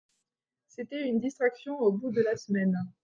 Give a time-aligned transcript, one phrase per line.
[0.67, 2.75] C'était une distraction au bout de la semaine.